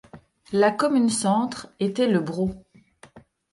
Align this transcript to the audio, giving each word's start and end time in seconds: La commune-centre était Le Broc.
La 0.51 0.71
commune-centre 0.71 1.67
était 1.79 2.07
Le 2.07 2.21
Broc. 2.21 2.55